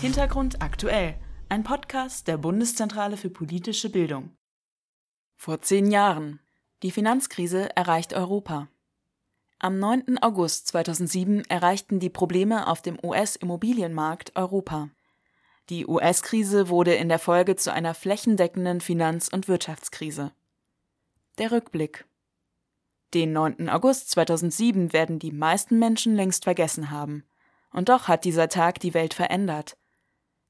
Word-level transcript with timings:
Hintergrund 0.00 0.62
aktuell. 0.62 1.16
Ein 1.48 1.64
Podcast 1.64 2.28
der 2.28 2.36
Bundeszentrale 2.36 3.16
für 3.16 3.30
politische 3.30 3.90
Bildung. 3.90 4.30
Vor 5.34 5.60
zehn 5.60 5.90
Jahren. 5.90 6.38
Die 6.84 6.92
Finanzkrise 6.92 7.74
erreicht 7.74 8.14
Europa. 8.14 8.68
Am 9.58 9.80
9. 9.80 10.18
August 10.18 10.68
2007 10.68 11.46
erreichten 11.46 11.98
die 11.98 12.10
Probleme 12.10 12.68
auf 12.68 12.80
dem 12.80 12.96
US-Immobilienmarkt 13.02 14.36
Europa. 14.36 14.88
Die 15.68 15.84
US-Krise 15.84 16.68
wurde 16.68 16.94
in 16.94 17.08
der 17.08 17.18
Folge 17.18 17.56
zu 17.56 17.72
einer 17.72 17.92
flächendeckenden 17.92 18.80
Finanz- 18.80 19.26
und 19.26 19.48
Wirtschaftskrise. 19.48 20.30
Der 21.38 21.50
Rückblick. 21.50 22.06
Den 23.14 23.32
9. 23.32 23.68
August 23.68 24.12
2007 24.12 24.92
werden 24.92 25.18
die 25.18 25.32
meisten 25.32 25.80
Menschen 25.80 26.14
längst 26.14 26.44
vergessen 26.44 26.92
haben. 26.92 27.24
Und 27.72 27.88
doch 27.88 28.06
hat 28.06 28.24
dieser 28.24 28.48
Tag 28.48 28.78
die 28.78 28.94
Welt 28.94 29.12
verändert. 29.12 29.76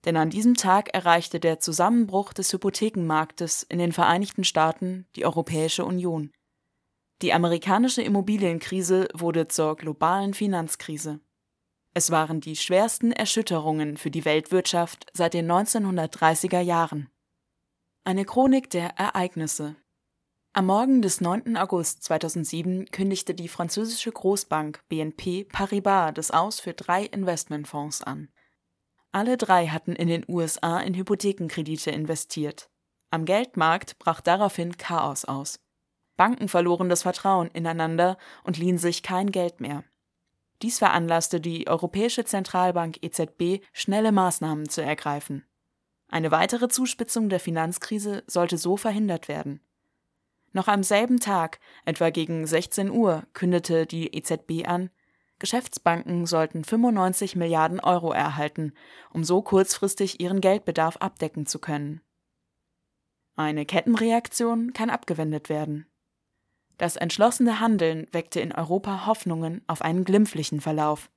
Denn 0.04 0.16
an 0.16 0.30
diesem 0.30 0.54
Tag 0.54 0.94
erreichte 0.94 1.40
der 1.40 1.60
Zusammenbruch 1.60 2.32
des 2.32 2.52
Hypothekenmarktes 2.52 3.64
in 3.64 3.78
den 3.78 3.92
Vereinigten 3.92 4.44
Staaten 4.44 5.06
die 5.16 5.24
Europäische 5.24 5.84
Union. 5.84 6.32
Die 7.20 7.32
amerikanische 7.32 8.02
Immobilienkrise 8.02 9.08
wurde 9.12 9.48
zur 9.48 9.76
globalen 9.76 10.34
Finanzkrise. 10.34 11.20
Es 11.94 12.12
waren 12.12 12.40
die 12.40 12.54
schwersten 12.54 13.10
Erschütterungen 13.10 13.96
für 13.96 14.10
die 14.10 14.24
Weltwirtschaft 14.24 15.06
seit 15.14 15.34
den 15.34 15.50
1930er 15.50 16.60
Jahren. 16.60 17.08
Eine 18.04 18.24
Chronik 18.24 18.70
der 18.70 18.90
Ereignisse. 18.90 19.74
Am 20.52 20.66
Morgen 20.66 21.02
des 21.02 21.20
9. 21.20 21.56
August 21.56 22.04
2007 22.04 22.86
kündigte 22.92 23.34
die 23.34 23.48
französische 23.48 24.12
Großbank 24.12 24.82
BNP 24.88 25.44
Paribas 25.44 26.14
das 26.14 26.30
Aus 26.30 26.60
für 26.60 26.72
drei 26.72 27.04
Investmentfonds 27.04 28.02
an. 28.02 28.28
Alle 29.12 29.36
drei 29.36 29.68
hatten 29.68 29.96
in 29.96 30.08
den 30.08 30.24
USA 30.28 30.80
in 30.80 30.94
Hypothekenkredite 30.94 31.90
investiert. 31.90 32.70
Am 33.10 33.24
Geldmarkt 33.24 33.98
brach 33.98 34.20
daraufhin 34.20 34.76
Chaos 34.76 35.24
aus. 35.24 35.60
Banken 36.16 36.48
verloren 36.48 36.88
das 36.88 37.02
Vertrauen 37.02 37.48
ineinander 37.48 38.18
und 38.44 38.58
liehen 38.58 38.76
sich 38.78 39.02
kein 39.02 39.30
Geld 39.30 39.60
mehr. 39.60 39.84
Dies 40.60 40.78
veranlasste 40.78 41.40
die 41.40 41.68
Europäische 41.68 42.24
Zentralbank 42.24 42.98
EZB, 43.02 43.64
schnelle 43.72 44.12
Maßnahmen 44.12 44.68
zu 44.68 44.82
ergreifen. 44.82 45.46
Eine 46.08 46.30
weitere 46.30 46.68
Zuspitzung 46.68 47.28
der 47.28 47.38
Finanzkrise 47.38 48.24
sollte 48.26 48.58
so 48.58 48.76
verhindert 48.76 49.28
werden. 49.28 49.60
Noch 50.52 50.66
am 50.66 50.82
selben 50.82 51.20
Tag, 51.20 51.60
etwa 51.84 52.10
gegen 52.10 52.46
16 52.46 52.90
Uhr, 52.90 53.26
kündete 53.34 53.86
die 53.86 54.14
EZB 54.14 54.66
an, 54.66 54.90
Geschäftsbanken 55.38 56.26
sollten 56.26 56.64
95 56.64 57.36
Milliarden 57.36 57.80
Euro 57.80 58.12
erhalten, 58.12 58.72
um 59.10 59.24
so 59.24 59.42
kurzfristig 59.42 60.20
ihren 60.20 60.40
Geldbedarf 60.40 60.96
abdecken 60.96 61.46
zu 61.46 61.58
können. 61.58 62.00
Eine 63.36 63.64
Kettenreaktion 63.64 64.72
kann 64.72 64.90
abgewendet 64.90 65.48
werden. 65.48 65.86
Das 66.76 66.96
entschlossene 66.96 67.60
Handeln 67.60 68.06
weckte 68.12 68.40
in 68.40 68.52
Europa 68.52 69.06
Hoffnungen 69.06 69.62
auf 69.66 69.82
einen 69.82 70.04
glimpflichen 70.04 70.60
Verlauf. 70.60 71.10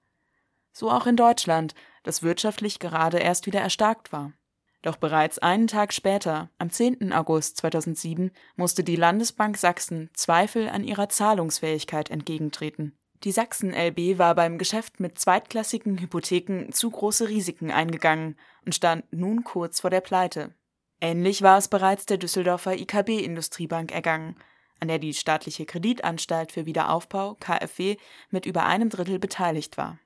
So 0.72 0.92
auch 0.92 1.08
in 1.08 1.16
Deutschland, 1.16 1.75
das 2.03 2.23
wirtschaftlich 2.23 2.80
gerade 2.80 3.17
erst 3.17 3.45
wieder 3.45 3.61
erstarkt 3.61 4.11
war. 4.11 4.33
Doch 4.81 4.97
bereits 4.97 5.38
einen 5.38 5.67
Tag 5.67 5.94
später, 5.94 6.49
am 6.58 6.72
10. 6.72 7.14
August 7.14 7.58
2007, 7.58 8.31
musste 8.55 8.83
die 8.83 8.95
Landesbank 8.95 9.58
Sachsen 9.58 10.09
Zweifel 10.14 10.69
an 10.69 10.83
ihrer 10.83 11.09
Zahlungsfähigkeit 11.09 12.09
entgegentreten. 12.09 12.97
Die 13.23 13.31
Sachsen 13.31 13.72
LB 13.72 14.17
war 14.17 14.33
beim 14.33 14.58
Geschäft 14.58 15.00
mit 15.00 15.19
zweitklassigen 15.19 16.00
Hypotheken 16.00 16.72
zu 16.72 16.89
große 16.89 17.30
Risiken 17.30 17.69
eingegangen 17.69 18.36
und 18.66 18.73
stand 18.73 19.05
nun 19.14 19.44
kurz 19.44 19.81
vor 19.81 19.91
der 19.91 20.02
Pleite. 20.02 20.55
Ähnlich 21.00 21.44
war 21.44 21.59
es 21.59 21.67
bereits 21.67 22.08
der 22.08 22.17
Düsseldorfer 22.17 22.73
IKB 22.73 23.23
Industriebank 23.23 23.92
ergangen, 23.92 24.38
an 24.80 24.87
der 24.87 24.98
die 24.98 25.14
staatliche 25.14 25.65
Kreditanstalt 25.65 26.52
für 26.52 26.65
Wiederaufbau 26.65 27.36
KfW 27.39 27.98
mit 28.32 28.48
über 28.48 28.65
einem 28.65 28.89
Drittel 28.89 29.20
beteiligt 29.20 29.77
war. 29.77 29.99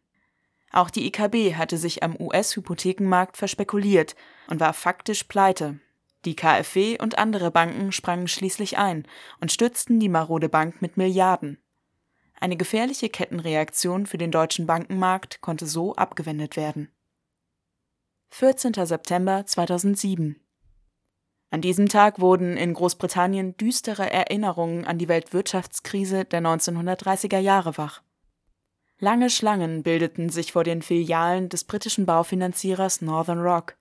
Auch 0.73 0.89
die 0.89 1.07
IKB 1.07 1.55
hatte 1.55 1.77
sich 1.77 2.03
am 2.03 2.19
US-Hypothekenmarkt 2.19 3.37
verspekuliert 3.37 4.17
und 4.49 4.59
war 4.59 4.73
faktisch 4.73 5.23
pleite. 5.23 5.79
Die 6.25 6.35
KfW 6.35 6.97
und 6.99 7.17
andere 7.17 7.49
Banken 7.49 7.93
sprangen 7.93 8.27
schließlich 8.27 8.77
ein 8.77 9.07
und 9.39 9.53
stützten 9.53 10.01
die 10.01 10.09
marode 10.09 10.49
Bank 10.49 10.81
mit 10.81 10.97
Milliarden. 10.97 11.59
Eine 12.39 12.57
gefährliche 12.57 13.09
Kettenreaktion 13.09 14.05
für 14.05 14.17
den 14.17 14.31
deutschen 14.31 14.65
Bankenmarkt 14.65 15.41
konnte 15.41 15.65
so 15.65 15.95
abgewendet 15.95 16.55
werden. 16.55 16.91
14. 18.29 18.73
September 18.85 19.45
2007 19.45 20.39
an 21.55 21.61
diesem 21.61 21.87
Tag 21.87 22.19
wurden 22.19 22.57
in 22.57 22.73
Großbritannien 22.73 23.55
düstere 23.55 24.11
Erinnerungen 24.11 24.83
an 24.83 24.97
die 24.97 25.07
Weltwirtschaftskrise 25.07 26.25
der 26.25 26.41
1930er 26.41 27.37
Jahre 27.37 27.77
wach. 27.77 28.01
Lange 28.99 29.29
Schlangen 29.29 29.81
bildeten 29.81 30.27
sich 30.27 30.51
vor 30.51 30.65
den 30.65 30.81
Filialen 30.81 31.47
des 31.47 31.63
britischen 31.63 32.05
Baufinanzierers 32.05 33.01
Northern 33.01 33.39
Rock. 33.39 33.77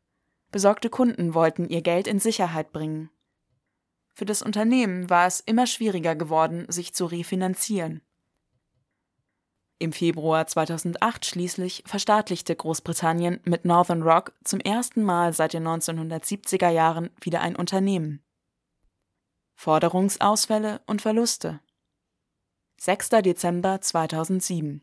Besorgte 0.53 0.88
Kunden 0.88 1.34
wollten 1.34 1.69
ihr 1.69 1.82
Geld 1.82 2.06
in 2.06 2.21
Sicherheit 2.21 2.71
bringen. 2.71 3.10
Für 4.12 4.25
das 4.25 4.42
Unternehmen 4.42 5.10
war 5.10 5.26
es 5.26 5.41
immer 5.41 5.66
schwieriger 5.66 6.15
geworden, 6.15 6.66
sich 6.69 6.94
zu 6.94 7.06
refinanzieren. 7.06 8.03
Im 9.79 9.93
Februar 9.93 10.47
2008 10.47 11.27
schließlich 11.27 11.83
verstaatlichte 11.87 12.55
Großbritannien 12.55 13.41
mit 13.45 13.65
Northern 13.65 14.03
Rock 14.03 14.33
zum 14.45 14.61
ersten 14.61 15.03
Mal 15.03 15.33
seit 15.33 15.53
den 15.53 15.67
1970er 15.67 16.69
Jahren 16.71 17.11
wieder 17.21 17.41
ein 17.41 17.57
Unternehmen. 17.57 18.23
Forderungsausfälle 19.57 20.81
und 20.87 21.03
Verluste 21.03 21.61
6. 22.79 23.09
Dezember 23.23 23.81
2007 23.81 24.83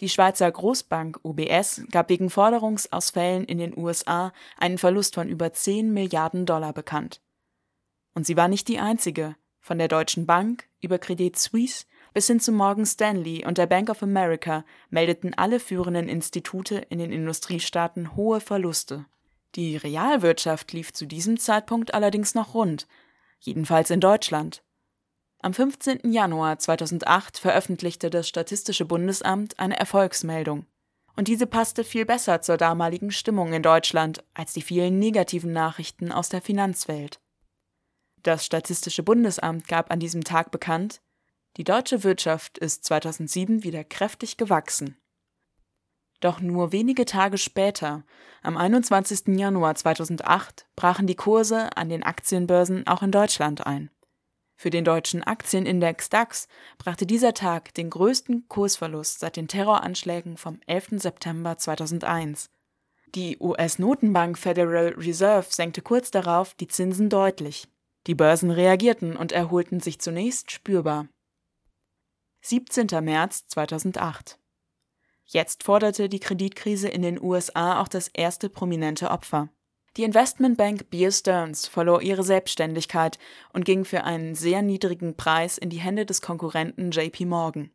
Die 0.00 0.08
Schweizer 0.08 0.50
Großbank 0.50 1.20
UBS 1.24 1.82
gab 1.90 2.08
wegen 2.08 2.30
Forderungsausfällen 2.30 3.44
in 3.44 3.58
den 3.58 3.76
USA 3.76 4.32
einen 4.56 4.78
Verlust 4.78 5.14
von 5.14 5.28
über 5.28 5.52
10 5.52 5.92
Milliarden 5.92 6.46
Dollar 6.46 6.72
bekannt. 6.72 7.20
Und 8.14 8.26
sie 8.26 8.36
war 8.36 8.48
nicht 8.48 8.68
die 8.68 8.78
einzige, 8.78 9.36
von 9.60 9.78
der 9.78 9.88
Deutschen 9.88 10.26
Bank 10.26 10.68
über 10.80 10.98
Credit 10.98 11.38
Suisse 11.38 11.86
bis 12.12 12.26
hin 12.26 12.40
zu 12.40 12.52
Morgan 12.52 12.86
Stanley 12.86 13.44
und 13.46 13.58
der 13.58 13.66
Bank 13.66 13.88
of 13.90 14.02
America 14.02 14.64
meldeten 14.90 15.34
alle 15.34 15.60
führenden 15.60 16.08
Institute 16.08 16.76
in 16.88 16.98
den 16.98 17.12
Industriestaaten 17.12 18.16
hohe 18.16 18.40
Verluste. 18.40 19.06
Die 19.54 19.76
Realwirtschaft 19.76 20.72
lief 20.72 20.92
zu 20.92 21.06
diesem 21.06 21.38
Zeitpunkt 21.38 21.94
allerdings 21.94 22.34
noch 22.34 22.54
rund, 22.54 22.86
jedenfalls 23.40 23.90
in 23.90 24.00
Deutschland. 24.00 24.62
Am 25.40 25.52
15. 25.52 26.12
Januar 26.12 26.58
2008 26.58 27.38
veröffentlichte 27.38 28.10
das 28.10 28.28
Statistische 28.28 28.84
Bundesamt 28.84 29.58
eine 29.58 29.78
Erfolgsmeldung. 29.78 30.66
Und 31.16 31.28
diese 31.28 31.46
passte 31.46 31.84
viel 31.84 32.06
besser 32.06 32.40
zur 32.40 32.56
damaligen 32.56 33.10
Stimmung 33.10 33.52
in 33.52 33.62
Deutschland 33.62 34.24
als 34.32 34.52
die 34.54 34.62
vielen 34.62 34.98
negativen 34.98 35.52
Nachrichten 35.52 36.12
aus 36.12 36.28
der 36.28 36.40
Finanzwelt. 36.40 37.20
Das 38.22 38.46
Statistische 38.46 39.02
Bundesamt 39.02 39.66
gab 39.66 39.90
an 39.90 39.98
diesem 39.98 40.24
Tag 40.24 40.52
bekannt, 40.52 41.02
die 41.56 41.64
deutsche 41.64 42.02
Wirtschaft 42.04 42.58
ist 42.58 42.84
2007 42.84 43.62
wieder 43.62 43.84
kräftig 43.84 44.36
gewachsen. 44.36 44.96
Doch 46.20 46.40
nur 46.40 46.72
wenige 46.72 47.04
Tage 47.04 47.36
später, 47.36 48.04
am 48.42 48.56
21. 48.56 49.36
Januar 49.38 49.74
2008, 49.74 50.66
brachen 50.76 51.06
die 51.06 51.16
Kurse 51.16 51.76
an 51.76 51.88
den 51.88 52.04
Aktienbörsen 52.04 52.86
auch 52.86 53.02
in 53.02 53.10
Deutschland 53.10 53.66
ein. 53.66 53.90
Für 54.56 54.70
den 54.70 54.84
deutschen 54.84 55.24
Aktienindex 55.24 56.08
DAX 56.08 56.46
brachte 56.78 57.04
dieser 57.04 57.34
Tag 57.34 57.74
den 57.74 57.90
größten 57.90 58.46
Kursverlust 58.46 59.18
seit 59.18 59.36
den 59.36 59.48
Terroranschlägen 59.48 60.36
vom 60.36 60.60
11. 60.66 61.02
September 61.02 61.58
2001. 61.58 62.48
Die 63.16 63.38
US-Notenbank 63.40 64.38
Federal 64.38 64.94
Reserve 64.96 65.48
senkte 65.50 65.82
kurz 65.82 66.12
darauf 66.12 66.54
die 66.54 66.68
Zinsen 66.68 67.10
deutlich. 67.10 67.66
Die 68.06 68.14
Börsen 68.14 68.52
reagierten 68.52 69.16
und 69.16 69.32
erholten 69.32 69.80
sich 69.80 69.98
zunächst 69.98 70.52
spürbar. 70.52 71.08
17. 72.44 72.88
März 73.04 73.46
2008. 73.46 74.36
Jetzt 75.26 75.62
forderte 75.62 76.08
die 76.08 76.18
Kreditkrise 76.18 76.88
in 76.88 77.02
den 77.02 77.22
USA 77.22 77.80
auch 77.80 77.86
das 77.86 78.08
erste 78.08 78.48
prominente 78.48 79.12
Opfer. 79.12 79.48
Die 79.96 80.02
Investmentbank 80.02 80.90
Bear 80.90 81.12
Stearns 81.12 81.68
verlor 81.68 82.02
ihre 82.02 82.24
Selbstständigkeit 82.24 83.20
und 83.52 83.64
ging 83.64 83.84
für 83.84 84.02
einen 84.02 84.34
sehr 84.34 84.60
niedrigen 84.60 85.16
Preis 85.16 85.56
in 85.56 85.70
die 85.70 85.78
Hände 85.78 86.04
des 86.04 86.20
Konkurrenten 86.20 86.90
JP 86.90 87.26
Morgan. 87.26 87.70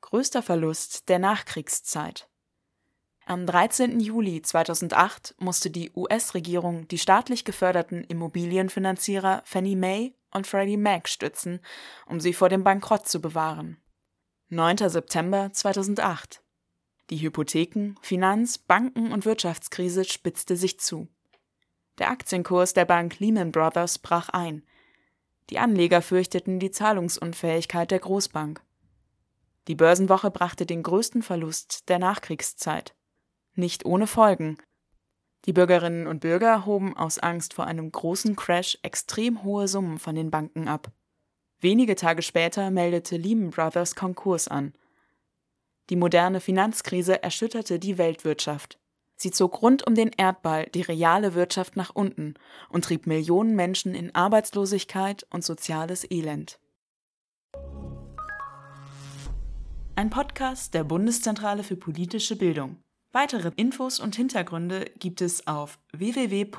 Größter 0.00 0.42
Verlust 0.42 1.08
der 1.08 1.20
Nachkriegszeit. 1.20 2.28
Am 3.24 3.46
13. 3.46 4.00
Juli 4.00 4.42
2008 4.42 5.36
musste 5.38 5.70
die 5.70 5.92
US-Regierung 5.94 6.88
die 6.88 6.98
staatlich 6.98 7.44
geförderten 7.44 8.02
Immobilienfinanzierer 8.02 9.42
Fannie 9.44 9.76
Mae 9.76 10.17
und 10.32 10.46
Freddie 10.46 10.76
Mac 10.76 11.08
stützen, 11.08 11.60
um 12.06 12.20
sie 12.20 12.32
vor 12.32 12.48
dem 12.48 12.64
Bankrott 12.64 13.08
zu 13.08 13.20
bewahren. 13.20 13.78
9. 14.50 14.88
September 14.88 15.52
2008 15.52 16.42
Die 17.10 17.18
Hypotheken-, 17.18 17.96
Finanz-, 18.00 18.58
Banken- 18.58 19.12
und 19.12 19.24
Wirtschaftskrise 19.24 20.04
spitzte 20.04 20.56
sich 20.56 20.80
zu. 20.80 21.08
Der 21.98 22.10
Aktienkurs 22.10 22.74
der 22.74 22.84
Bank 22.84 23.18
Lehman 23.18 23.52
Brothers 23.52 23.98
brach 23.98 24.28
ein. 24.28 24.62
Die 25.50 25.58
Anleger 25.58 26.02
fürchteten 26.02 26.60
die 26.60 26.70
Zahlungsunfähigkeit 26.70 27.90
der 27.90 27.98
Großbank. 27.98 28.62
Die 29.66 29.74
Börsenwoche 29.74 30.30
brachte 30.30 30.64
den 30.64 30.82
größten 30.82 31.22
Verlust 31.22 31.88
der 31.88 31.98
Nachkriegszeit. 31.98 32.94
Nicht 33.54 33.84
ohne 33.84 34.06
Folgen. 34.06 34.56
Die 35.48 35.54
Bürgerinnen 35.54 36.06
und 36.06 36.20
Bürger 36.20 36.66
hoben 36.66 36.94
aus 36.94 37.18
Angst 37.18 37.54
vor 37.54 37.66
einem 37.66 37.90
großen 37.90 38.36
Crash 38.36 38.76
extrem 38.82 39.44
hohe 39.44 39.66
Summen 39.66 39.98
von 39.98 40.14
den 40.14 40.30
Banken 40.30 40.68
ab. 40.68 40.92
Wenige 41.58 41.96
Tage 41.96 42.20
später 42.20 42.70
meldete 42.70 43.16
Lehman 43.16 43.48
Brothers 43.48 43.94
Konkurs 43.94 44.46
an. 44.48 44.74
Die 45.88 45.96
moderne 45.96 46.40
Finanzkrise 46.40 47.22
erschütterte 47.22 47.78
die 47.78 47.96
Weltwirtschaft. 47.96 48.78
Sie 49.16 49.30
zog 49.30 49.62
rund 49.62 49.86
um 49.86 49.94
den 49.94 50.10
Erdball 50.14 50.66
die 50.66 50.82
reale 50.82 51.32
Wirtschaft 51.32 51.76
nach 51.76 51.94
unten 51.94 52.34
und 52.68 52.84
trieb 52.84 53.06
Millionen 53.06 53.56
Menschen 53.56 53.94
in 53.94 54.14
Arbeitslosigkeit 54.14 55.26
und 55.30 55.42
soziales 55.44 56.06
Elend. 56.10 56.60
Ein 59.96 60.10
Podcast 60.10 60.74
der 60.74 60.84
Bundeszentrale 60.84 61.64
für 61.64 61.76
politische 61.76 62.36
Bildung. 62.36 62.82
Weitere 63.12 63.52
Infos 63.56 64.00
und 64.00 64.16
Hintergründe 64.16 64.90
gibt 64.98 65.22
es 65.22 65.46
auf 65.46 65.78
www.bpb.de 65.92 66.50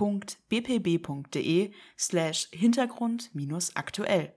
slash 1.97 2.47
Hintergrund-aktuell. 2.51 4.33